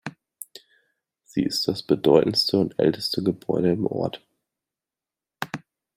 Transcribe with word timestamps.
Sie 1.25 1.43
ist 1.43 1.67
das 1.67 1.83
bedeutendste 1.83 2.57
und 2.57 2.79
älteste 2.79 3.21
Gebäude 3.21 3.69
im 3.71 3.85
Ort. 3.85 4.25